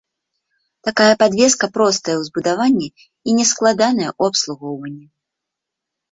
[0.87, 5.05] Такая падвеска простая ў збудаванні і не складаная ў абслугоўванні.